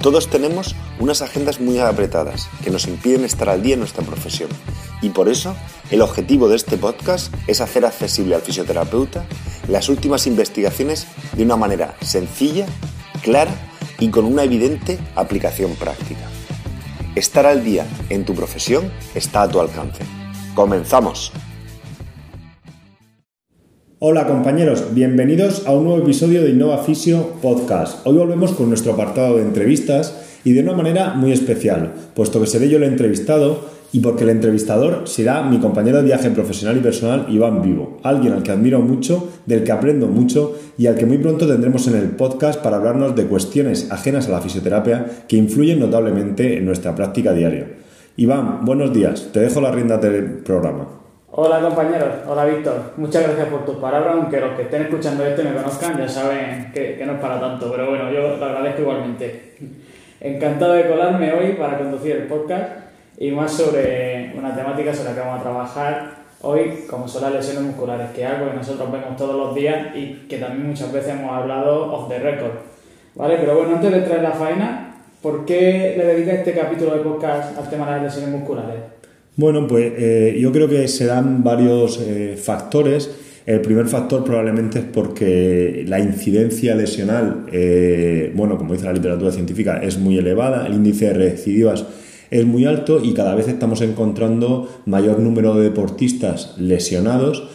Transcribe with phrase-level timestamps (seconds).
[0.00, 4.50] Todos tenemos unas agendas muy apretadas que nos impiden estar al día en nuestra profesión
[5.02, 5.56] y por eso
[5.90, 9.26] el objetivo de este podcast es hacer accesible al fisioterapeuta
[9.68, 12.66] las últimas investigaciones de una manera sencilla,
[13.22, 13.54] clara
[13.98, 16.28] y con una evidente aplicación práctica.
[17.14, 20.04] Estar al día en tu profesión está a tu alcance.
[20.54, 21.32] ¡Comenzamos!
[23.98, 28.06] Hola compañeros, bienvenidos a un nuevo episodio de Innova Fisio Podcast.
[28.06, 32.46] Hoy volvemos con nuestro apartado de entrevistas y de una manera muy especial, puesto que
[32.46, 33.58] seré yo el entrevistado
[33.94, 38.34] y porque el entrevistador será mi compañero de viaje profesional y personal Iván Vivo, alguien
[38.34, 41.96] al que admiro mucho, del que aprendo mucho y al que muy pronto tendremos en
[41.96, 46.94] el podcast para hablarnos de cuestiones ajenas a la fisioterapia que influyen notablemente en nuestra
[46.94, 47.66] práctica diaria.
[48.18, 51.05] Iván, buenos días, te dejo la rienda del programa.
[51.28, 55.42] Hola compañeros, hola Víctor, muchas gracias por tus palabras, aunque los que estén escuchando esto
[55.42, 58.82] y me conozcan ya saben que, no es para tanto, pero bueno, yo lo agradezco
[58.82, 59.56] igualmente.
[60.20, 62.70] Encantado de colarme hoy para conducir el podcast
[63.18, 66.10] y más sobre una temática sobre la que vamos a trabajar
[66.42, 69.96] hoy, como son las lesiones musculares, que es algo que nosotros vemos todos los días
[69.96, 72.52] y que también muchas veces hemos hablado off the record.
[73.16, 73.36] ¿Vale?
[73.38, 77.58] Pero bueno, antes de traer la faena, ¿por qué le dedicas este capítulo de podcast
[77.58, 78.95] al tema de las lesiones musculares?
[79.36, 83.10] Bueno, pues eh, yo creo que se dan varios eh, factores.
[83.44, 89.30] El primer factor probablemente es porque la incidencia lesional, eh, bueno, como dice la literatura
[89.30, 91.84] científica, es muy elevada, el índice de recidivas
[92.30, 97.48] es muy alto y cada vez estamos encontrando mayor número de deportistas lesionados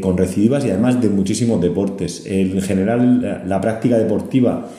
[0.00, 2.22] con recidivas y además de muchísimos deportes.
[2.24, 4.70] En general, la, práctica deportiva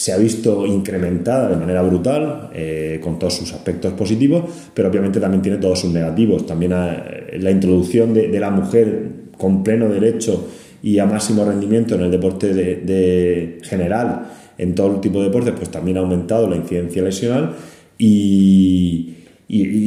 [0.00, 5.20] se ha visto incrementada de manera brutal, eh, con todos sus aspectos positivos, pero obviamente
[5.20, 6.46] también tiene todos sus negativos.
[6.46, 10.48] También eh, la introducción de, la mujer con pleno derecho
[10.82, 14.22] y a máximo rendimiento en el deporte de, general,
[14.56, 17.56] en todo tipo de deportes, pues también ha aumentado la incidencia lesional
[17.98, 19.16] y,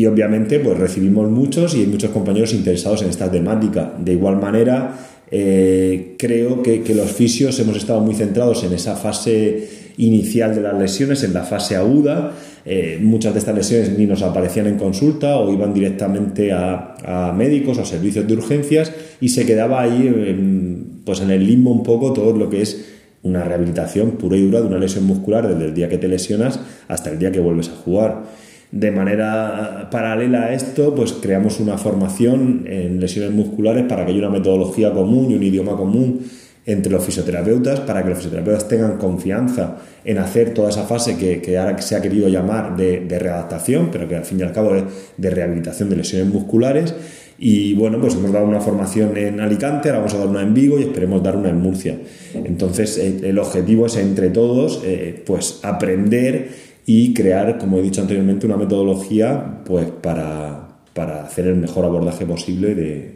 [0.08, 3.92] obviamente pues recibimos muchos y hay muchos compañeros interesados en esta temática.
[3.98, 4.96] De igual manera,
[5.32, 10.62] eh, creo que, que, los fisios hemos estado muy centrados en esa fase inicial de
[10.62, 12.32] las lesiones, en la fase aguda.
[12.66, 17.78] Eh, muchas de estas lesiones ni nos aparecían en consulta o iban directamente a, médicos
[17.78, 22.14] o servicios de urgencias y se quedaba ahí en, pues en el limbo un poco
[22.14, 22.94] todo lo que es
[23.24, 26.60] una rehabilitación pura y dura de una lesión muscular desde el día que te lesionas
[26.88, 28.24] hasta el día que vuelves a jugar.
[28.72, 34.20] De manera paralela a esto, pues creamos una formación en lesiones musculares para que haya
[34.20, 36.22] una metodología común y un idioma común
[36.66, 41.58] entre los fisioterapeutas para que los fisioterapeutas tengan confianza en hacer toda esa fase que,
[41.58, 44.76] ahora se ha querido llamar de, de, readaptación, pero que al fin y al cabo
[44.76, 44.84] es
[45.18, 46.94] de rehabilitación de lesiones musculares.
[47.38, 50.54] Y bueno, pues hemos dado una formación en Alicante, ahora vamos a dar una en
[50.54, 51.98] Vigo y esperemos dar una en Murcia.
[52.34, 56.50] Entonces, el, objetivo es entre todos, eh, pues aprender
[56.86, 62.76] y crear, como he dicho anteriormente, una metodología pues para, hacer el mejor abordaje posible
[62.76, 63.16] de,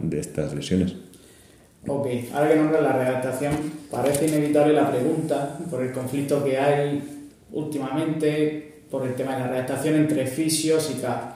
[0.00, 0.96] de estas lesiones.
[1.86, 3.52] Ok, ahora que nombras la redactación,
[3.90, 7.02] parece inevitable la pregunta por el conflicto que hay
[7.52, 11.34] últimamente por el tema de la redactación entre fisios y CAP.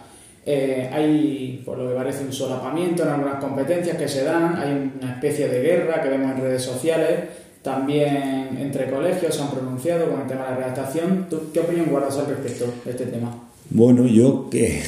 [0.48, 4.92] Eh, hay, por lo que parece, un solapamiento en algunas competencias que se dan, hay
[5.00, 7.20] una especie de guerra que vemos en redes sociales,
[7.62, 11.26] también entre colegios se han pronunciado con el tema de la redactación.
[11.52, 13.34] ¿Qué opinión guardas al respecto de este tema?
[13.70, 14.80] Bueno, yo que,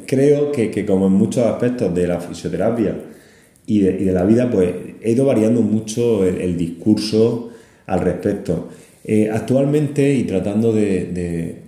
[0.06, 2.94] creo que, que como en muchos aspectos de la fisioterapia,
[3.70, 7.50] y de, la vida, pues he ido variando mucho el, discurso
[7.86, 8.68] al respecto.
[9.04, 11.62] Eh, actualmente, y tratando de,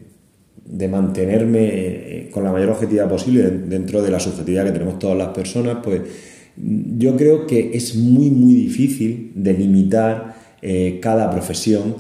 [0.65, 5.16] de, mantenerme eh, con la mayor objetividad posible dentro de la subjetividad que tenemos todas
[5.16, 6.01] las personas, pues
[6.99, 11.95] yo creo que es muy, muy difícil delimitar eh, cada profesión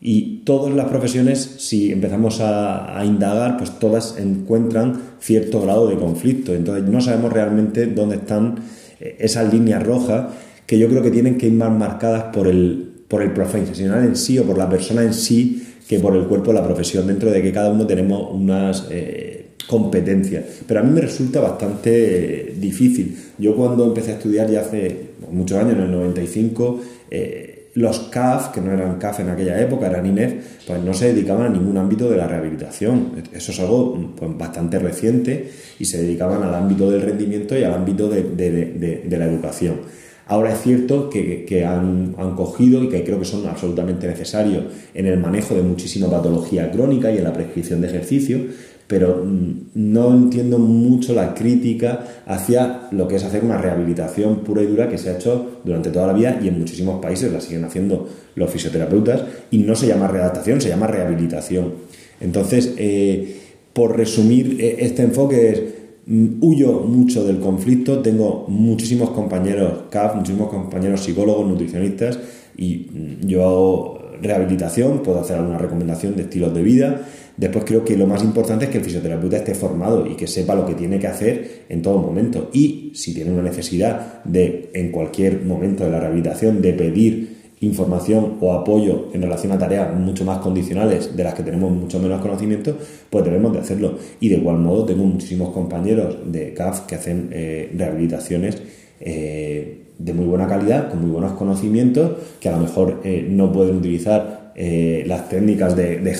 [0.00, 6.52] y todas las profesiones, si empezamos a, indagar, pues todas encuentran cierto grado de conflicto.
[6.52, 8.56] Entonces no sabemos realmente dónde están
[9.00, 10.26] esas líneas rojas
[10.66, 14.16] que yo creo que tienen que ir más marcadas por el, por el profesional en
[14.16, 17.30] sí o por la persona en sí que por el cuerpo de la profesión, dentro
[17.30, 20.44] de que cada uno tenemos unas eh, competencias.
[20.66, 23.16] Pero a mí me resulta bastante eh, difícil.
[23.38, 26.80] Yo cuando empecé a estudiar ya hace muchos años, en el 95,
[27.10, 27.43] eh,
[27.74, 30.34] los CAF, que no eran CAF en aquella época, eran INEF,
[30.66, 33.22] pues no se dedicaban a ningún ámbito de la rehabilitación.
[33.32, 37.74] Eso es algo pues, bastante reciente y se dedicaban al ámbito del rendimiento y al
[37.74, 39.80] ámbito de, la educación.
[40.26, 45.06] Ahora es cierto que, han, han, cogido y que creo que son absolutamente necesarios en
[45.06, 48.38] el manejo de muchísima patología crónica y en la prescripción de ejercicio,
[48.86, 54.62] pero mm, no entiendo mucho la crítica hacia lo que es hacer una rehabilitación pura
[54.62, 57.40] y dura que se ha hecho durante toda la vida y en muchísimos países la
[57.40, 61.72] siguen haciendo los fisioterapeutas y no se llama readaptación, se llama rehabilitación.
[62.20, 63.40] Entonces, eh,
[63.72, 65.62] por resumir, eh, este enfoque es
[66.06, 72.18] mm, huyo mucho del conflicto, tengo muchísimos compañeros CAF, muchísimos compañeros psicólogos, nutricionistas
[72.56, 77.02] y mm, yo hago rehabilitación, puedo hacer alguna recomendación de estilos de vida,
[77.36, 80.54] Después creo que lo más importante es que el fisioterapeuta esté formado y que sepa
[80.54, 82.50] lo que tiene que hacer en todo momento.
[82.52, 88.34] Y si tiene una necesidad de, en cualquier momento de la rehabilitación, de pedir información
[88.40, 92.20] o apoyo en relación a tareas mucho más condicionales de las que tenemos mucho menos
[92.20, 92.76] conocimiento,
[93.10, 93.98] pues debemos de hacerlo.
[94.20, 98.62] Y de igual modo tengo muchísimos compañeros de CAF que hacen eh, rehabilitaciones
[99.00, 103.52] eh, de muy buena calidad, con muy buenos conocimientos, que a lo mejor eh, no
[103.52, 106.14] pueden utilizar las técnicas de, de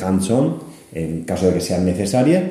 [0.94, 2.44] en caso de que sean necesarias,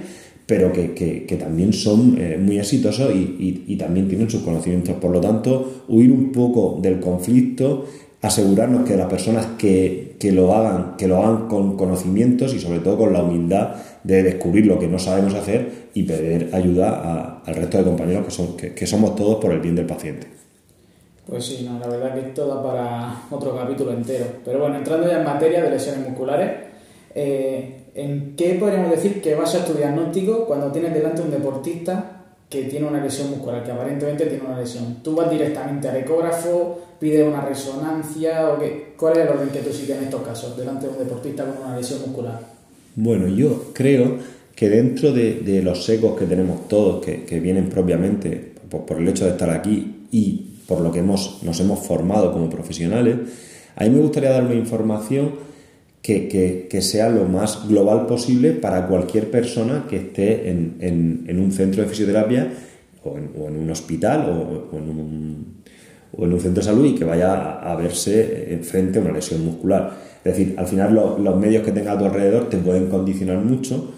[0.46, 4.96] pero que, también son eh, muy exitosos y, también tienen sus conocimientos.
[4.96, 7.86] Por lo tanto, huir un poco del conflicto,
[8.22, 12.98] asegurarnos que las personas que, lo hagan, que lo hagan con conocimientos y sobre todo
[12.98, 17.78] con la humildad de descubrir lo que no sabemos hacer y pedir ayuda al resto
[17.78, 20.28] de compañeros que, son, que, somos todos por el bien del paciente.
[21.26, 24.26] Pues sí, la verdad que esto da para otro capítulo entero.
[24.44, 26.52] Pero bueno, entrando ya en materia de lesiones musculares,
[27.16, 32.24] eh, ¿En qué podríamos decir que vas a tu diagnóstico cuando tienes delante un deportista
[32.50, 34.98] que tiene una lesión muscular, que aparentemente tiene una lesión?
[35.04, 38.94] ¿Tú vas directamente al ecógrafo, pides una resonancia o qué?
[38.98, 41.66] ¿Cuál es el orden que tú sigues en estos casos delante de un deportista con
[41.66, 42.40] una lesión muscular?
[42.96, 44.18] Bueno, yo creo
[44.56, 49.26] que dentro de, los secos que tenemos todos, que, vienen propiamente por, por, el hecho
[49.26, 53.18] de estar aquí y por lo que hemos, nos hemos formado como profesionales,
[53.76, 55.53] a mí me gustaría dar una información
[56.04, 61.88] que, sea lo más global posible para cualquier persona que esté en, un centro de
[61.88, 62.52] fisioterapia
[63.06, 68.60] o en, un hospital o, en un, centro de salud y que vaya a verse
[68.64, 69.94] frente a una lesión muscular.
[70.26, 73.94] Es decir, al final los medios que tengas a tu alrededor te pueden condicionar mucho,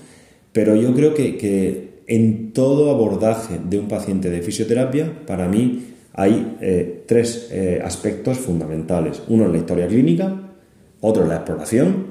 [0.51, 6.55] pero yo creo que, en todo abordaje de un paciente de fisioterapia, para mí hay
[6.61, 9.23] eh, tres eh, aspectos fundamentales.
[9.27, 10.44] Uno es la historia clínica,
[11.05, 12.05] otro es la exploración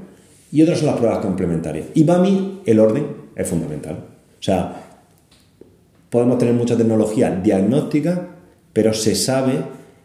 [0.52, 1.86] y otro son las pruebas complementarias.
[1.94, 3.96] Y para mí el orden es fundamental.
[4.38, 4.84] O sea,
[6.10, 8.28] podemos tener mucha tecnología diagnóstica,
[8.72, 9.54] pero se sabe,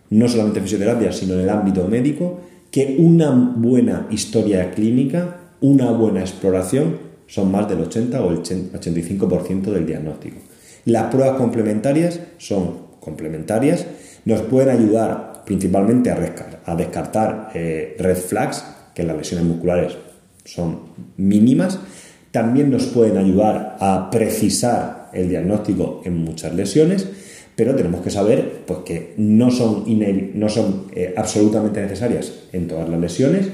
[0.10, 2.42] no solamente en fisioterapia, sino en el ámbito médico,
[2.72, 6.98] que una buena historia clínica, una buena exploración,
[7.28, 10.38] son más del 80 o el 85% del diagnóstico.
[10.86, 13.86] Las pruebas complementarias son complementarias,
[14.26, 18.64] nos pueden ayudar principalmente a, descartar eh, red flags,
[19.00, 19.94] que las lesiones musculares
[20.44, 20.80] son
[21.16, 21.80] mínimas,
[22.32, 27.08] también nos pueden ayudar a precisar el diagnóstico en muchas lesiones,
[27.56, 29.86] pero tenemos que saber pues, que no son,
[30.34, 33.48] no son eh, absolutamente necesarias en todas las lesiones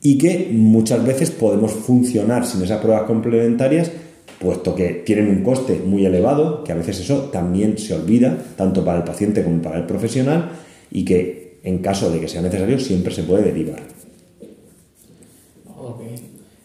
[0.00, 3.90] y que muchas veces podemos funcionar sin esas pruebas complementarias,
[4.38, 8.84] puesto que tienen un coste muy elevado, que a veces eso también se olvida, tanto
[8.84, 10.50] para el paciente como para el profesional,
[10.92, 13.93] y que en caso de que sea necesario siempre se puede derivar.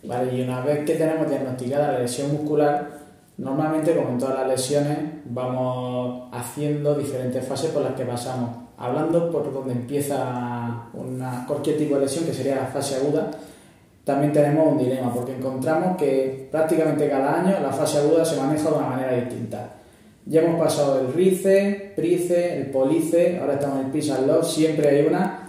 [0.03, 2.89] Vale, y una vez que tenemos diagnosticada la lesión muscular,
[3.37, 8.49] normalmente, como en todas las lesiones, vamos haciendo diferentes fases por las que pasamos.
[8.77, 13.29] Hablando por donde empieza una, cualquier tipo de lesión, que sería la fase aguda,
[14.05, 18.69] también tenemos un dilema, porque encontramos que prácticamente cada año la fase aguda se maneja
[18.69, 19.75] de una manera distinta.
[20.25, 25.05] Ya hemos pasado el RICE, PRICE, el POLICE, ahora estamos en el PISA siempre hay
[25.05, 25.39] una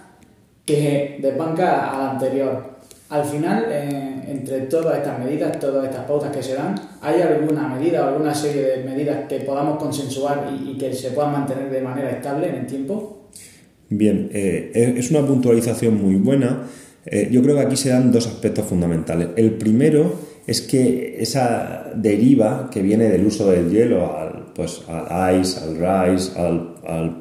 [0.65, 2.80] que desbanca a la anterior.
[3.11, 7.67] Al final, eh, entre todas estas medidas, todas estas pautas que se dan, ¿hay alguna
[7.67, 11.81] medida o alguna serie de medidas que podamos consensuar y, que se puedan mantener de
[11.81, 13.29] manera estable en el tiempo?
[13.89, 16.69] Bien, eh, es una puntualización muy buena.
[17.05, 19.31] Eh, yo creo que aquí se dan dos aspectos fundamentales.
[19.35, 20.15] El primero
[20.47, 25.75] es que esa deriva que viene del uso del hielo al, pues, al ice, al
[25.75, 27.19] rise, al, al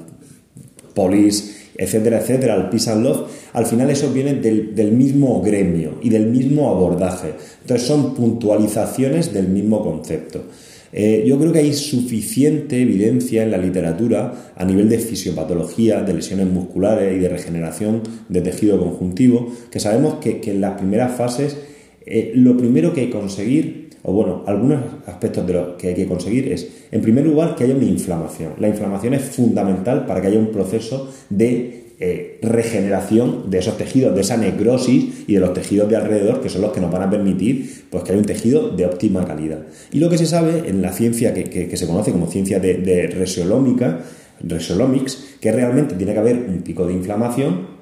[0.94, 6.10] police, etcétera, etcétera, al peace and love, al final eso viene del, mismo gremio y
[6.10, 7.34] del mismo abordaje.
[7.62, 10.44] Entonces son puntualizaciones del mismo concepto.
[10.92, 16.14] Eh, yo creo que hay suficiente evidencia en la literatura a nivel de fisiopatología, de
[16.14, 21.58] lesiones musculares y de regeneración de tejido conjuntivo, que sabemos que, en las primeras fases
[22.06, 25.94] eh, lo primero que hay que conseguir, o bueno, algunos aspectos de lo que hay
[25.94, 28.54] que conseguir es, en primer lugar, que haya una inflamación.
[28.58, 34.16] La inflamación es fundamental para que haya un proceso de eh, regeneración de esos tejidos,
[34.16, 37.04] de esa necrosis y de los tejidos de alrededor, que son los que nos van
[37.04, 39.60] a permitir pues, que haya un tejido de óptima calidad.
[39.92, 43.08] Y lo que se sabe en la ciencia que, se conoce como ciencia de, de
[43.08, 44.00] resolómica,
[44.42, 47.80] resolomics, que realmente tiene que haber un pico de inflamación,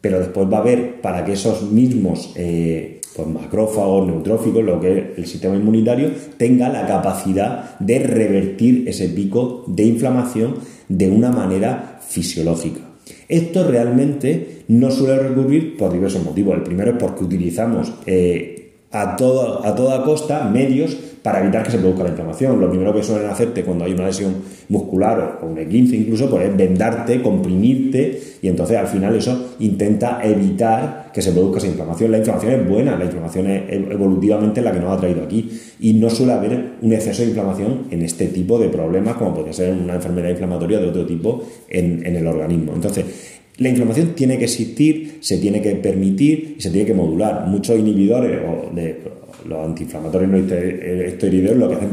[0.00, 4.98] pero después va a haber para que esos mismos eh, pues macrófagos, neutróficos, lo que
[4.98, 10.54] es el sistema inmunitario, tenga la capacidad de revertir ese pico de inflamación
[10.88, 12.89] de una manera fisiológica.
[13.30, 16.56] Esto realmente no suele recurrir por diversos motivos.
[16.56, 18.59] El primero es porque utilizamos eh,
[18.92, 22.60] a, a toda costa medios para evitar que se produzca la inflamación.
[22.60, 24.36] Lo primero que suelen hacerte cuando hay una lesión
[24.68, 30.20] muscular o un E15 incluso, pues es vendarte, comprimirte y entonces al final eso intenta
[30.22, 32.10] evitar que se produzca esa inflamación.
[32.10, 35.92] La inflamación es buena, la inflamación es evolutivamente la que nos ha traído aquí y
[35.94, 39.74] no suele haber un exceso de inflamación en este tipo de problemas como podría ser
[39.74, 42.72] una enfermedad inflamatoria de otro tipo en, en el organismo.
[42.74, 47.46] Entonces, la inflamación tiene que existir, se tiene que permitir y se tiene que modular.
[47.46, 49.02] Muchos inhibidores o de
[49.46, 51.90] los antiinflamatorios no esteroideos lo que hacen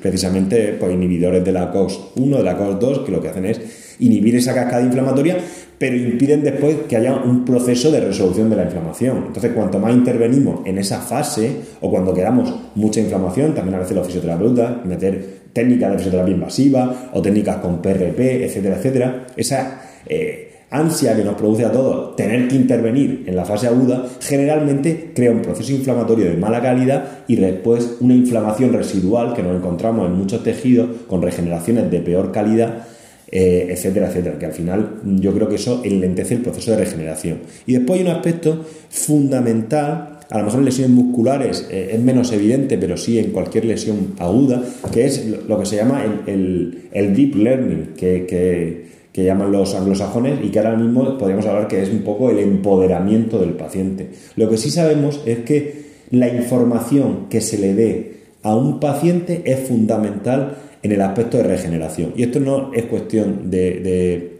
[0.00, 3.60] precisamente pues, inhibidores de la COX-1, de la COX-2, que lo que hacen es
[3.98, 5.36] inhibir esa cascada inflamatoria,
[5.76, 9.24] pero impiden después que haya un proceso de resolución de la inflamación.
[9.26, 13.94] Entonces, cuanto más intervenimos en esa fase, o cuando quedamos mucha inflamación, también a veces
[13.94, 19.82] los fisioterapeutas, meter técnicas de fisioterapia invasiva o técnicas con PRP, etcétera, etcétera, esa...
[20.06, 25.12] Eh, ansia que nos produce a todos tener que intervenir en la fase aguda, generalmente
[25.14, 30.06] crea un proceso inflamatorio de mala calidad y después una inflamación residual que nos encontramos
[30.06, 32.86] en muchos tejidos con regeneraciones de peor calidad.
[33.34, 37.38] Eh, etcétera, etcétera, que al final yo creo que eso enlentece el proceso de regeneración.
[37.64, 42.32] Y después hay un aspecto fundamental a lo mejor en lesiones musculares eh, es menos
[42.32, 47.36] evidente, pero sí en cualquier lesión aguda, que es lo que se llama el, deep
[47.36, 52.00] learning, que, que llaman los anglosajones y que ahora mismo podríamos hablar que es un
[52.00, 54.10] poco el empoderamiento del paciente.
[54.36, 59.42] Lo que sí sabemos es que la información que se le dé a un paciente
[59.44, 62.12] es fundamental en el aspecto de regeneración.
[62.16, 64.38] Y esto no es cuestión de,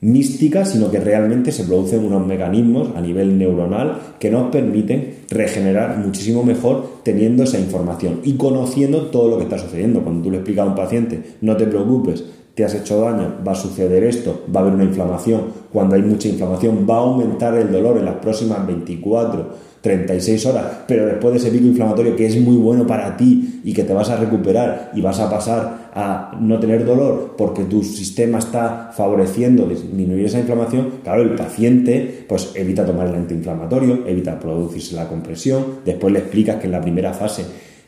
[0.00, 5.96] mística, sino que realmente se producen unos mecanismos a nivel neuronal que nos permiten regenerar
[5.98, 10.02] muchísimo mejor teniendo esa información y conociendo todo lo que está sucediendo.
[10.02, 13.52] Cuando tú le explicas a un paciente, no te preocupes, te has hecho daño, va
[13.52, 15.62] a suceder esto, va a haber una inflamación.
[15.72, 20.64] Cuando hay mucha inflamación, va a aumentar el dolor en las próximas 24, 36 horas,
[20.86, 23.92] pero después de ese pico inflamatorio que es muy bueno para ti y que te
[23.92, 28.92] vas a recuperar y vas a pasar a no tener dolor porque tu sistema está
[28.94, 35.08] favoreciendo disminuir esa inflamación, claro, el paciente pues evita tomar el antiinflamatorio, evita producirse la
[35.08, 37.44] compresión, después le explicas que en la primera fase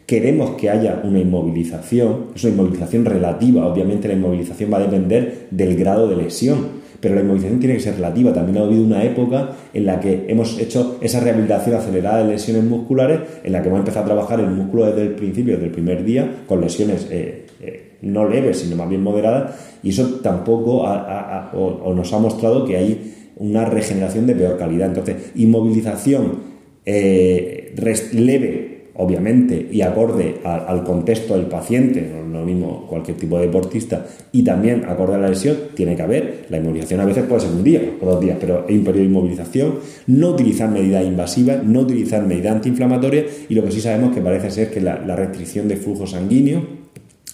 [0.07, 5.47] Queremos que haya una inmovilización, es una inmovilización relativa, obviamente la inmovilización va a depender
[5.51, 8.33] del grado de lesión, pero la inmovilización tiene que ser relativa.
[8.33, 12.65] También ha habido una época en la que hemos hecho esa rehabilitación acelerada de lesiones
[12.65, 15.73] musculares, en la que hemos empezado a trabajar el músculo desde el principio, desde el
[15.73, 20.83] primer día, con lesiones eh, eh, no leves, sino más bien moderadas, y eso tampoco
[20.85, 24.89] nos ha mostrado que hay una regeneración de peor calidad.
[24.89, 27.75] Entonces, inmovilización eh,
[28.13, 34.07] leve obviamente, y acorde al, contexto del paciente, no lo mismo cualquier tipo de deportista,
[34.33, 36.47] y también acorde a la lesión, tiene que haber.
[36.49, 39.03] La inmovilización a veces puede ser un día o dos días, pero hay un periodo
[39.03, 39.75] de inmovilización,
[40.07, 44.51] no utilizar medidas invasivas, no utilizar medidas antiinflamatorias, y lo que sí sabemos que parece
[44.51, 46.85] ser que la, restricción de flujo sanguíneo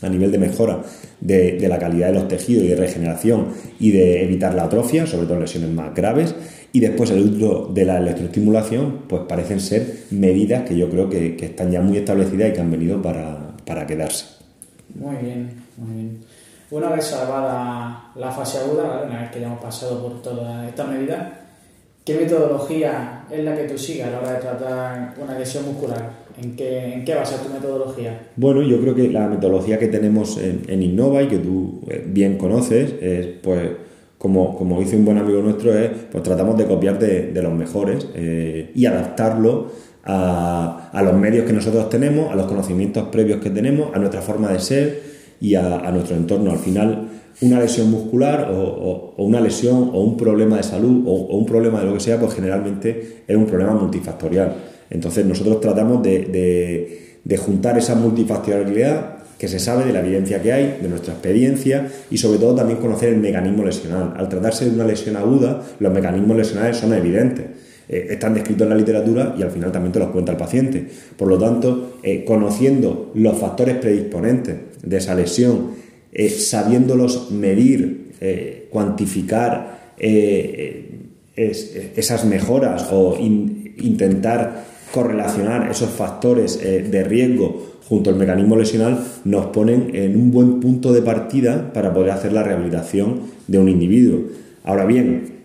[0.02, 0.82] a nivel de mejora
[1.20, 3.48] de, de, la calidad de los tejidos y de regeneración
[3.78, 6.34] y de evitar la atrofia, sobre todo en lesiones más graves,
[6.72, 11.36] y después el uso de la electroestimulación, pues parecen ser medidas que yo creo que,
[11.40, 14.26] están ya muy establecidas y que han venido para, quedarse.
[14.94, 16.18] Muy bien, muy bien.
[16.70, 20.88] Una vez salvada la fase aguda, una vez que ya hemos pasado por todas estas
[20.88, 21.32] medidas,
[22.04, 26.20] ¿qué metodología es la que tú sigas a la hora de tratar una lesión muscular?
[26.40, 28.28] ¿En qué, en qué basa tu metodología?
[28.36, 32.04] Bueno, yo creo que la metodología que tenemos en, en Innova y que tú eh,
[32.06, 33.70] bien conoces es pues
[34.20, 38.06] como, como dice un buen amigo nuestro, es, pues tratamos de copiar de, los mejores
[38.14, 39.68] eh, y adaptarlo
[40.04, 44.52] a, los medios que nosotros tenemos, a los conocimientos previos que tenemos, a nuestra forma
[44.52, 45.02] de ser
[45.40, 46.50] y a, nuestro entorno.
[46.50, 47.08] Al final,
[47.40, 51.86] una lesión muscular o, una lesión o un problema de salud o, un problema de
[51.86, 54.54] lo que sea, pues generalmente es un problema multifactorial.
[54.90, 60.52] Entonces nosotros tratamos de, de juntar esa multifactorialidad que se sabe de la evidencia que
[60.52, 64.12] hay, de nuestra experiencia y sobre todo también conocer el mecanismo lesional.
[64.14, 67.46] Al tratarse de una lesión aguda, los mecanismos lesionales son evidentes.
[67.88, 70.86] Eh, están descritos en la literatura y al final también te los cuenta el paciente.
[71.16, 75.70] Por lo tanto, eh, conociendo los factores predisponentes de esa lesión,
[76.12, 78.10] eh, sabiéndolos medir,
[78.68, 79.94] cuantificar
[81.96, 89.90] esas mejoras o intentar correlacionar esos factores de riesgo junto al mecanismo lesional nos ponen
[89.94, 94.20] en un buen punto de partida para poder hacer la rehabilitación de un individuo.
[94.62, 95.40] Ahora bien,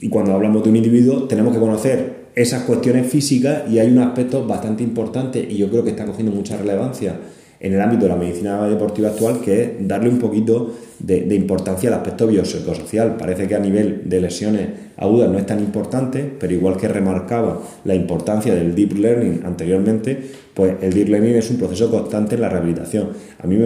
[0.00, 3.98] y cuando hablamos de un individuo tenemos que conocer esas cuestiones físicas y hay un
[3.98, 7.16] aspecto bastante importante y yo creo que está cogiendo mucha relevancia
[7.60, 11.88] en el ámbito de la medicina deportiva actual, que es darle un poquito de, importancia
[11.88, 13.16] al aspecto biopsicosocial.
[13.16, 17.60] Parece que a nivel de lesiones agudas no es tan importante, pero igual que remarcaba
[17.84, 20.18] la importancia del deep learning anteriormente,
[20.54, 23.08] pues el deep learning es un proceso constante en la rehabilitación.
[23.42, 23.56] A mí,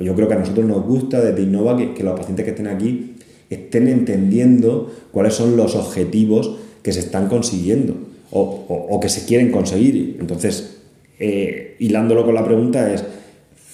[0.00, 3.16] yo creo que a nosotros nos gusta desde Innova que, los pacientes que estén aquí
[3.50, 7.94] estén entendiendo cuáles son los objetivos que se están consiguiendo
[8.30, 10.16] o, que se quieren conseguir.
[10.20, 10.79] Entonces,
[11.20, 13.04] eh, hilándolo con la pregunta es,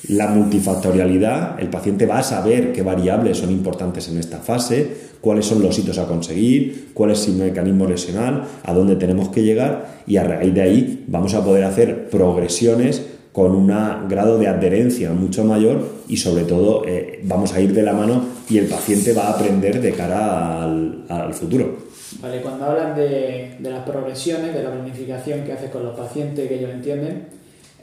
[0.09, 4.89] la multifactorialidad, el paciente va a saber qué variables son importantes en esta fase,
[5.21, 9.43] cuáles son los hitos a conseguir, cuál es el mecanismo lesional, a dónde tenemos que
[9.43, 13.03] llegar y a raíz de ahí vamos a poder hacer progresiones
[13.37, 13.67] con un
[14.09, 18.25] grado de adherencia mucho mayor y sobre todo eh, vamos a ir de la mano
[18.49, 21.77] y el paciente va a aprender de cara al, futuro.
[22.23, 26.55] Vale, cuando hablas de, las progresiones, de la planificación que haces con los pacientes, que
[26.55, 27.25] ellos entienden,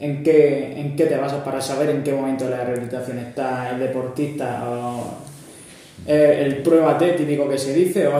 [0.00, 3.70] ¿en qué, ¿en qué te basas para saber en qué momento de la rehabilitación está
[3.70, 5.04] el deportista o
[6.04, 8.14] el, pruébate típico que se dice o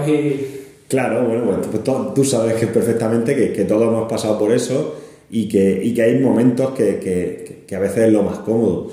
[0.86, 1.82] Claro, bueno, pues
[2.14, 5.00] tú sabes que perfectamente que, que todos hemos pasado por eso
[5.30, 8.90] y que, y que hay momentos que, que, que, a veces es lo más cómodo.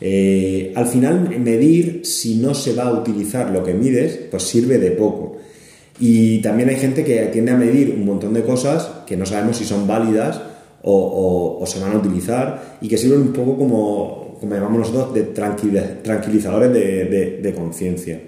[0.00, 4.78] Eh, al final, medir, si no se va a utilizar lo que mides, pues sirve
[4.78, 5.36] de poco.
[6.00, 9.56] Y también hay gente que tiende a medir un montón de cosas que no sabemos
[9.56, 10.40] si son válidas
[10.82, 15.14] o, o, se van a utilizar y que sirven un poco como, como llamamos nosotros,
[15.14, 18.20] de tranquilizadores de, de, conciencia.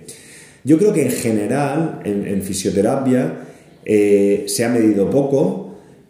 [0.65, 3.47] Yo creo que en general, en, en fisioterapia,
[3.85, 5.66] eh, se ha medido poco,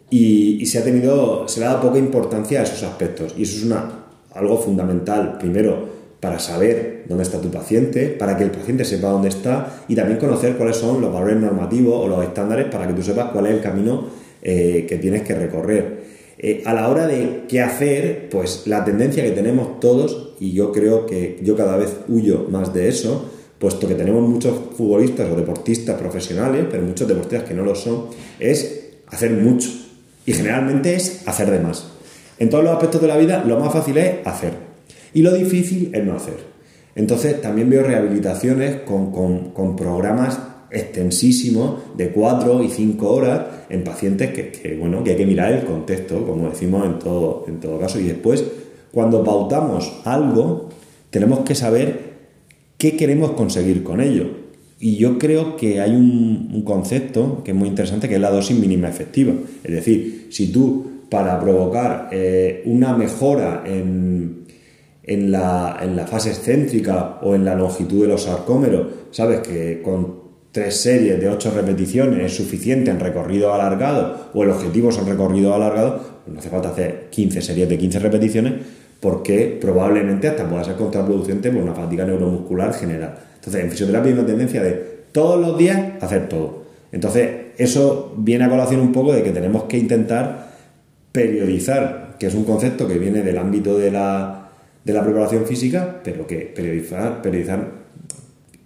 [0.09, 3.57] y, se ha tenido, se le ha dado poca importancia a esos aspectos y eso
[3.57, 8.83] es una, algo fundamental, primero para saber dónde está tu paciente, para que el paciente
[8.83, 12.87] sepa dónde está y también conocer cuáles son los valores normativos o los estándares para
[12.87, 14.05] que tú sepas cuál es el camino
[14.41, 16.07] eh, que tienes que recorrer.
[16.39, 20.71] Eh, a la hora de qué hacer, pues la tendencia que tenemos todos, y yo
[20.71, 25.35] creo que yo cada vez huyo más de eso, puesto que tenemos muchos futbolistas o
[25.35, 28.07] deportistas profesionales, pero muchos deportistas que no lo son,
[28.39, 29.69] es hacer mucho.
[30.27, 31.87] Y generalmente es hacer de más.
[32.37, 34.51] En todos los aspectos de la vida lo más fácil es hacer.
[35.13, 36.35] Y lo difícil es no hacer.
[36.95, 40.37] Entonces también veo rehabilitaciones con, programas
[40.69, 45.63] extensísimos de 4 y 5 horas en pacientes que, bueno, que hay que mirar el
[45.63, 47.97] contexto, como decimos en todo, en todo caso.
[47.97, 48.43] Y después,
[48.91, 50.67] cuando pautamos algo,
[51.09, 52.15] tenemos que saber
[52.77, 54.46] qué queremos conseguir con ello.
[54.79, 58.57] Y yo creo que hay un, concepto que es muy interesante que es la dosis
[58.57, 59.33] mínima efectiva.
[59.63, 64.45] Es decir, si tú para provocar eh, una mejora en,
[65.03, 69.81] en, la, en, la, fase excéntrica o en la longitud de los sarcómeros, sabes que
[69.81, 74.97] con tres series de ocho repeticiones es suficiente en recorrido alargado o el objetivo es
[74.97, 78.53] el recorrido alargado, pues no hace falta hacer 15 series de 15 repeticiones
[78.99, 83.15] porque probablemente hasta pueda ser contraproducente por una fatiga neuromuscular general.
[83.37, 84.73] Entonces, en fisioterapia hay una tendencia de
[85.11, 86.65] todos los días hacer todo.
[86.91, 90.51] Entonces, eso viene a colación un poco de que tenemos que intentar
[91.11, 94.49] periodizar, que es un concepto que viene del ámbito de la,
[94.83, 97.71] de la preparación física, pero que periodizar, periodizar,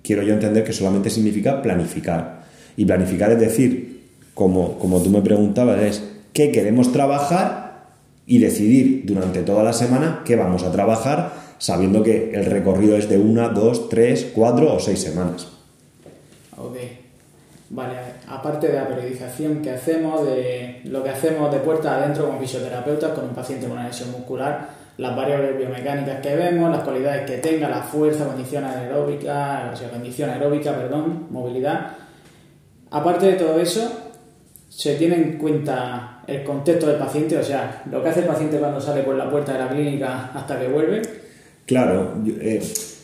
[0.04, 2.44] quiero yo entender que solamente significa planificar.
[2.76, 6.04] Y planificar es decir, como, como tú me preguntabas, es
[6.34, 7.86] qué queremos trabajar
[8.26, 13.08] y decidir durante toda la semana qué vamos a trabajar sabiendo que el recorrido es
[13.08, 15.48] de una, dos, tres, cuatro o seis semanas.
[16.58, 16.76] Ok.
[17.70, 17.94] Vale,
[18.28, 23.12] aparte de la periodización que hacemos, de lo que hacemos de puerta adentro como fisioterapeutas
[23.12, 27.70] con un paciente con una muscular, las variables biomecánicas que vemos, las cualidades que tenga,
[27.70, 31.92] la fuerza, condición aeróbica, o sea, condición aeróbica, perdón, movilidad.
[32.90, 33.88] Aparte de todo eso,
[34.68, 38.58] se tiene en cuenta el contexto del paciente, o sea, lo que hace el paciente
[38.58, 41.22] cuando sale por la puerta de la clínica hasta que vuelve,
[41.66, 42.62] Claro, eh,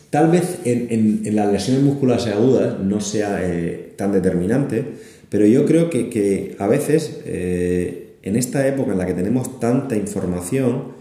[0.10, 4.84] tal vez en, las lesiones musculares agudas no sea eh, tan determinante,
[5.30, 9.96] pero yo creo que, a veces eh, en esta época en la que tenemos tanta
[9.96, 10.96] información,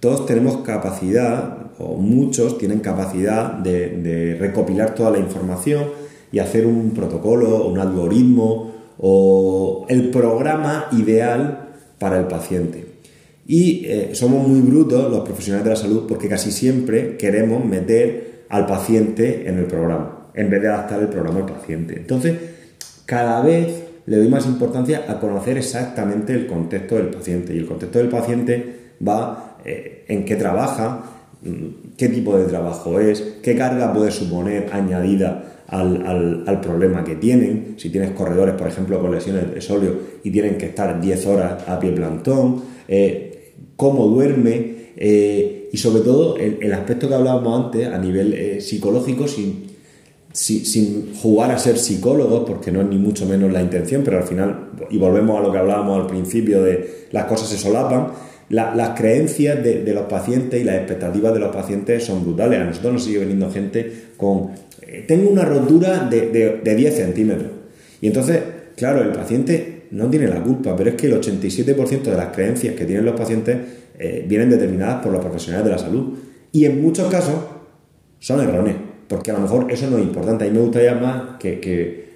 [0.00, 5.86] todos tenemos capacidad, o muchos tienen capacidad de, recopilar toda la información
[6.32, 12.86] y hacer un protocolo, un algoritmo o el programa ideal para el paciente.
[13.46, 18.44] Y eh, somos muy brutos los profesionales de la salud porque casi siempre queremos meter
[18.48, 21.94] al paciente en el programa, en vez de adaptar el programa al paciente.
[21.96, 22.36] Entonces,
[23.06, 27.54] cada vez le doy más importancia a conocer exactamente el contexto del paciente.
[27.54, 31.04] Y el contexto del paciente va eh, en qué trabaja,
[31.42, 37.74] mm, qué tipo de trabajo es, qué carga puede suponer añadida al, problema que tienen.
[37.78, 41.68] Si tienes corredores, por ejemplo, con lesiones de solio y tienen que estar 10 horas
[41.68, 43.29] a pie plantón, eh,
[43.80, 49.70] cómo duerme eh, y sobre todo el, aspecto que hablábamos antes a nivel psicológico, sin,
[50.32, 54.24] sin, jugar a ser psicólogos, porque no es ni mucho menos la intención, pero al
[54.24, 58.08] final, y volvemos a lo que hablábamos al principio de las cosas se solapan,
[58.50, 62.60] las creencias de, los pacientes y las expectativas de los pacientes son brutales.
[62.60, 64.50] A nosotros nos sigue veniendo gente con,
[64.82, 67.50] eh, tengo una rotura de, 10 centímetros.
[68.02, 68.40] Y entonces,
[68.76, 72.74] claro, el paciente no tiene la culpa, pero es que el 87% de las creencias
[72.74, 73.56] que tienen los pacientes
[73.98, 76.14] eh, vienen determinadas por los profesionales de la salud.
[76.52, 77.34] Y en muchos casos
[78.18, 80.44] son erróneos, porque a lo mejor eso no es importante.
[80.44, 82.10] A mí me gustaría más que,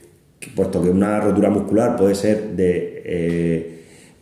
[0.54, 3.02] puesto que una rotura muscular puede ser de...
[3.04, 3.70] Eh,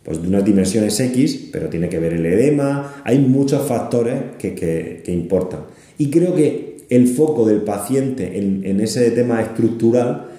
[0.03, 5.01] pues de unas dimensiones X, pero tiene que ver el edema, hay muchos factores que,
[5.07, 5.61] importan.
[5.97, 10.32] Y creo que el foco del paciente en, ese tema estructural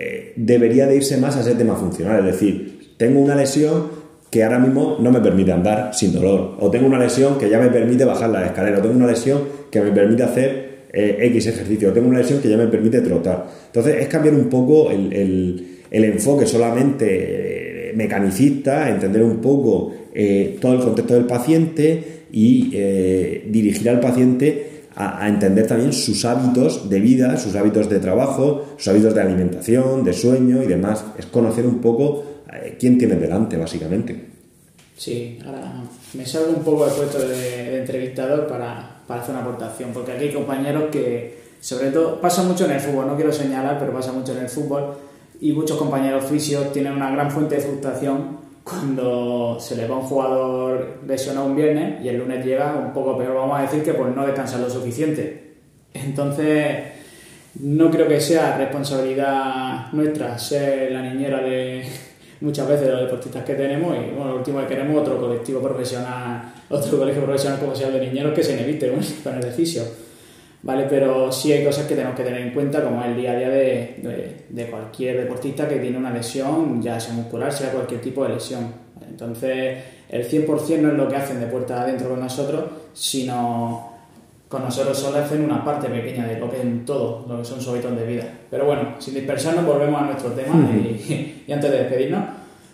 [0.00, 4.42] eh, debería de irse más a ese tema funcional, es decir, tengo una lesión que
[4.44, 7.68] ahora mismo no me permite andar sin dolor, o tengo una lesión que ya me
[7.68, 11.90] permite bajar la escalera, o tengo una lesión que me permite hacer eh, X ejercicio,
[11.90, 13.46] o tengo una lesión que ya me permite trotar.
[13.66, 20.74] Entonces es cambiar un poco el, el enfoque solamente mecanicista, entender un poco eh, todo
[20.74, 27.00] el contexto del paciente y eh, dirigir al paciente a, entender también sus hábitos de
[27.00, 31.04] vida, sus hábitos de trabajo, sus hábitos de alimentación, de sueño y demás.
[31.18, 34.28] Es conocer un poco eh, quién tiene delante, básicamente.
[34.96, 35.72] Sí, ahora
[36.12, 40.24] me salgo un poco del puesto de, entrevistador para, para, hacer una aportación, porque aquí
[40.24, 44.12] hay compañeros que, sobre todo, pasa mucho en el fútbol, no quiero señalar, pero pasa
[44.12, 44.94] mucho en el fútbol,
[45.40, 48.39] y muchos compañeros fisios tienen una gran fuente de frustración
[48.70, 53.18] cuando se le va un jugador lesionado un viernes y el lunes llega un poco
[53.18, 55.54] peor, vamos a decir que por no descansar lo suficiente.
[55.92, 56.76] Entonces,
[57.60, 61.84] no creo que sea responsabilidad nuestra ser la niñera de
[62.40, 65.60] muchas veces de los deportistas que tenemos y bueno, lo último que queremos otro colectivo
[65.60, 68.92] profesional, otro colegio profesional como sea de niñeros que se inevite
[69.24, 70.09] con el fisio
[70.62, 70.86] ¿vale?
[70.88, 73.48] Pero sí hay cosas que tenemos que tener en cuenta, como el día a día
[73.48, 78.34] de, de, cualquier deportista que tiene una lesión, ya sea muscular, sea cualquier tipo de
[78.34, 78.72] lesión.
[79.08, 83.88] Entonces, el 100% no es lo que hacen de puerta adentro con nosotros, sino
[84.48, 87.60] con nosotros solo hacen una parte pequeña de lo que es todo, lo que son
[87.60, 88.24] sus hábitos de vida.
[88.50, 92.24] Pero bueno, sin dispersarnos, volvemos a nuestro tema y, y, antes de despedirnos,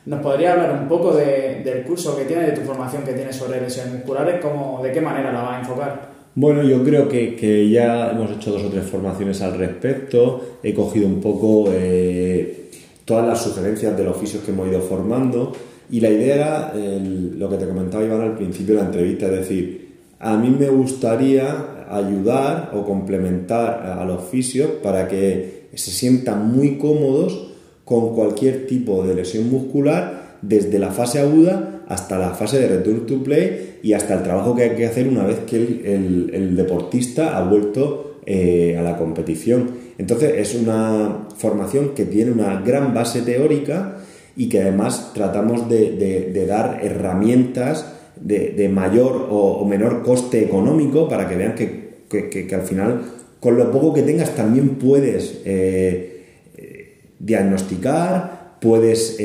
[0.07, 3.37] ¿nos podría hablar un poco de, del curso que tienes, de tu formación que tienes
[3.37, 6.16] sobre lesiones musculares, cómo, de qué manera la vas a enfocar?
[6.37, 10.59] Bueno, yo creo que, ya hemos hecho dos o tres formaciones al respecto.
[10.63, 12.69] He cogido un poco eh,
[13.07, 15.53] todas las sugerencias de los oficios que hemos ido formando.
[15.91, 19.33] Y la idea era lo que te comentaba Iván al principio de la entrevista, es
[19.33, 26.53] decir, a mí me gustaría ayudar o complementar a los fisios para que se sientan
[26.53, 27.55] muy cómodos
[27.87, 33.07] con cualquier tipo de lesión muscular desde la fase aguda hasta la fase de return
[33.07, 37.37] to play y hasta el trabajo que hay que hacer una vez que el, deportista
[37.37, 39.71] ha vuelto eh, a la competición.
[39.99, 43.99] Entonces es una formación que tiene una gran base teórica
[44.37, 51.37] y que además tratamos de, dar herramientas de, mayor o, menor coste económico para que
[51.37, 53.03] vean que, al final
[53.39, 56.25] con lo poco que tengas también puedes eh,
[56.57, 59.19] eh, diagnosticar, puedes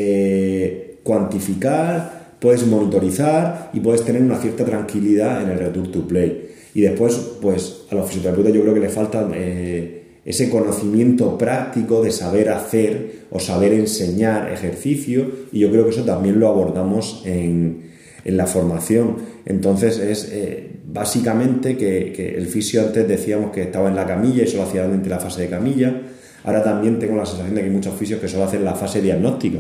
[1.04, 6.50] cuantificar, puedes monitorizar y puedes tener una cierta tranquilidad en el return to play.
[6.74, 12.02] Y después, pues a los fisioterapeutas yo creo que le falta eh, ese conocimiento práctico
[12.02, 17.22] de saber hacer o saber enseñar ejercicio y yo creo que eso también lo abordamos
[17.26, 17.92] en,
[18.24, 19.18] la formación.
[19.46, 24.48] Entonces es eh, básicamente que, el fisio antes decíamos que estaba en la camilla y
[24.48, 26.02] solo hacía la fase de camilla.
[26.44, 29.02] Ahora también tengo la sensación de que hay muchos fisios que solo hacen la fase
[29.02, 29.60] diagnóstica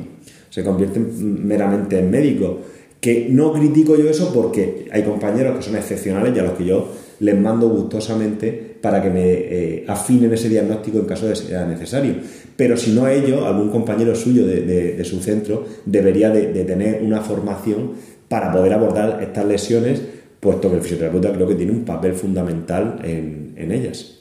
[0.51, 2.57] se convierten meramente en médicos.
[2.99, 6.65] Que no critico yo eso porque hay compañeros que son excepcionales y a los que
[6.65, 6.87] yo
[7.19, 12.15] les mando gustosamente para que me eh, afinen ese diagnóstico en caso de sea necesario.
[12.55, 17.93] Pero si no ellos, algún compañero suyo de, su centro debería de, tener una formación
[18.27, 20.01] para poder abordar estas lesiones
[20.39, 24.19] puesto que el fisioterapeuta creo que tiene un papel fundamental en, en ellas.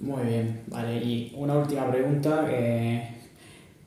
[0.00, 0.96] Muy bien, vale.
[0.98, 3.19] Y una última pregunta que,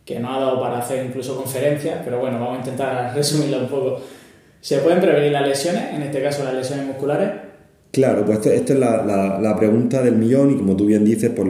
[0.05, 3.67] que no ha dado para hacer incluso conferencias, pero bueno, vamos a intentar resumirla un
[3.67, 4.01] poco.
[4.61, 7.29] ¿Se pueden prevenir las lesiones, en este caso las lesiones musculares?
[7.91, 11.47] Claro, pues esta es la, la, pregunta del millón y como tú bien dices, pues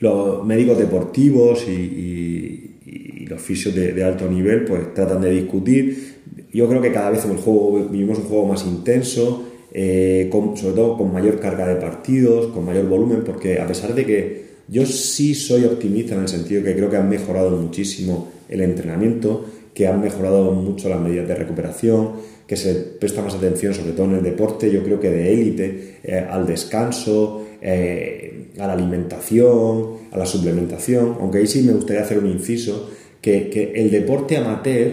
[0.00, 6.20] los, médicos deportivos y, y, los fisios de, alto nivel pues tratan de discutir.
[6.52, 10.96] Yo creo que cada vez el juego vivimos un juego más intenso, eh, sobre todo
[10.96, 15.34] con mayor carga de partidos, con mayor volumen, porque a pesar de que yo sí
[15.34, 20.00] soy optimista en el sentido que creo que han mejorado muchísimo el entrenamiento, que han
[20.00, 22.12] mejorado mucho las medidas de recuperación,
[22.46, 25.98] que se presta más atención, sobre todo en el deporte, yo creo que de élite,
[26.02, 32.02] eh, al descanso, eh, a la alimentación, a la suplementación, aunque ahí sí me gustaría
[32.02, 34.92] hacer un inciso, que, que el deporte amateur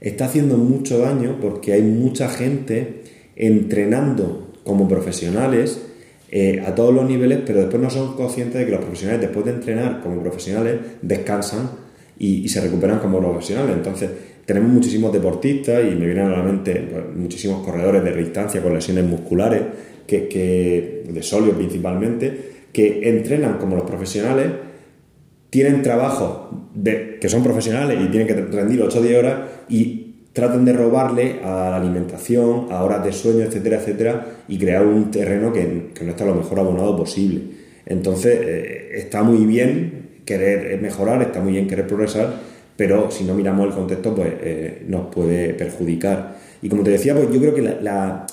[0.00, 3.02] está haciendo mucho daño porque hay mucha gente
[3.36, 5.80] entrenando como profesionales
[6.36, 9.46] eh, a todos los niveles, pero después no son conscientes de que los profesionales, después
[9.46, 11.70] de entrenar como profesionales, descansan
[12.18, 13.76] y, se recuperan como profesionales.
[13.76, 14.10] Entonces,
[14.44, 18.74] tenemos muchísimos deportistas y me vienen a la mente pues, muchísimos corredores de distancia con
[18.74, 19.62] lesiones musculares,
[20.08, 22.36] que, de solio principalmente,
[22.72, 24.46] que entrenan como los profesionales,
[25.50, 30.03] tienen trabajo de, que son profesionales y tienen que rendir 8 o 10 horas y
[30.34, 35.10] tratan de robarle a la alimentación, a horas de sueño, etcétera, etcétera, y crear un
[35.10, 37.40] terreno que, no está lo mejor abonado posible.
[37.86, 42.34] Entonces, eh, está muy bien querer mejorar, está muy bien querer progresar,
[42.76, 46.36] pero si no miramos el contexto, pues eh, nos puede perjudicar.
[46.62, 48.26] Y como te decía, pues yo creo que la,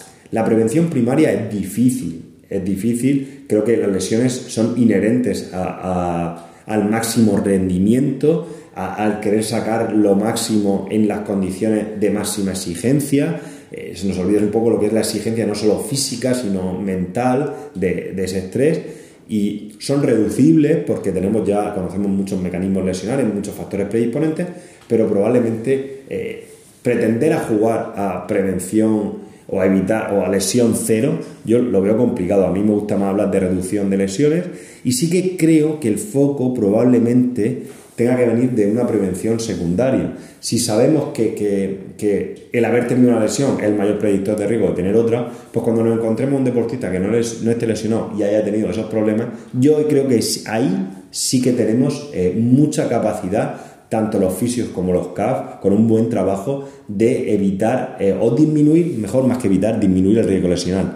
[0.45, 8.47] prevención primaria es difícil, es difícil, creo que las lesiones son inherentes al máximo rendimiento,
[8.87, 13.39] al querer sacar lo máximo en las condiciones de máxima exigencia.
[13.71, 16.73] Eh, se nos olvida un poco lo que es la exigencia no solo física, sino
[16.79, 18.81] mental de, ese estrés.
[19.29, 24.47] Y son reducibles porque tenemos ya, conocemos muchos mecanismos lesionales, muchos factores predisponentes,
[24.87, 26.47] pero probablemente eh,
[26.81, 31.97] pretender a jugar a prevención o a evitar o a lesión cero, yo lo veo
[31.97, 32.47] complicado.
[32.47, 34.45] A mí me gusta más hablar de reducción de lesiones
[34.83, 37.63] y sí que creo que el foco probablemente
[37.95, 40.13] tenga que venir de una prevención secundaria.
[40.39, 44.75] Si sabemos que, el haber tenido una lesión es el mayor predictor de riesgo de
[44.75, 48.43] tener otra, pues cuando nos encontremos un deportista que no, no esté lesionado y haya
[48.43, 53.55] tenido esos problemas, yo creo que ahí sí que tenemos eh, mucha capacidad
[53.89, 58.97] tanto los fisios como los CAF, con un buen trabajo de evitar eh, o disminuir,
[58.97, 60.93] mejor más que evitar, disminuir el riesgo lesional.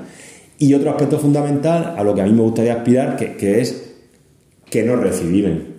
[0.57, 3.95] Y otro aspecto fundamental a lo que a mí me gustaría aspirar, que, que es
[4.69, 5.74] que no reciben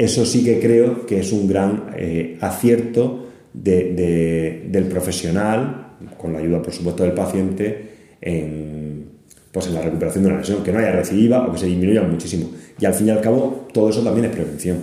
[0.00, 6.62] eso sí que creo que es un gran eh, acierto del profesional, con la ayuda,
[6.62, 9.10] por supuesto, del paciente, en,
[9.52, 12.00] pues en la recuperación de una lesión, que no haya recidiva o que se disminuya
[12.00, 12.48] muchísimo.
[12.78, 14.78] Y al fin y al cabo, todo eso también es prevención.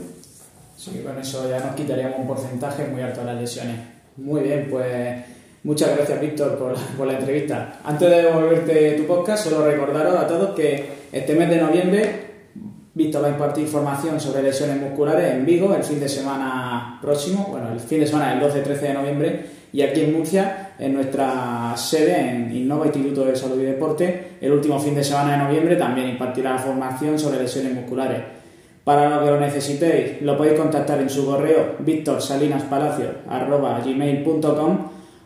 [0.75, 3.75] Sí, con eso ya nos quitaríamos un porcentaje muy alto de las lesiones.
[4.17, 5.23] Muy bien, pues
[5.63, 7.79] muchas gracias, Víctor, por, por la entrevista.
[7.83, 12.26] Antes de devolverte tu podcast, solo recordaros a todos que este mes de noviembre
[12.97, 17.45] Víctor va a impartir formación sobre lesiones musculares en Vigo el fin de semana próximo,
[17.51, 21.77] bueno, el fin de semana del 12-13 de noviembre, y aquí en Murcia, en nuestra
[21.77, 25.75] sede, en Innova Instituto de Salud y Deporte, el último fin de semana de noviembre
[25.75, 28.19] también impartirá formación sobre lesiones musculares.
[28.83, 34.77] Para lo que lo necesitéis, lo podéis contactar en su correo victorsalinaspalacio.gmail.com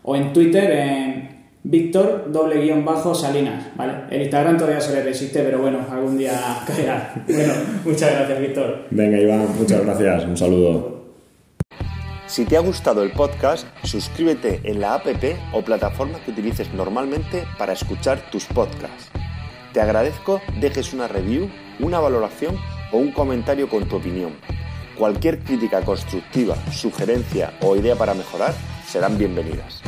[0.04, 1.31] o en Twitter en
[1.64, 3.94] Víctor, doble guion bajo, Salinas, ¿vale?
[4.10, 6.34] El Instagram todavía se le resiste, pero bueno, algún día
[6.68, 7.14] caerá.
[7.28, 7.54] Bueno,
[7.86, 8.86] muchas gracias, Víctor.
[8.90, 10.26] Venga, Iván, muchas gracias.
[10.26, 11.02] Un saludo.
[12.26, 15.06] Si te ha gustado el podcast, suscríbete en la app
[15.54, 19.12] o plataforma que utilices normalmente para escuchar tus podcasts.
[19.74, 22.56] Te agradezco dejes una review, una valoración
[22.92, 24.32] o un comentario con tu opinión.
[24.98, 28.54] Cualquier crítica constructiva, sugerencia o idea para mejorar
[28.88, 29.82] serán bienvenidas.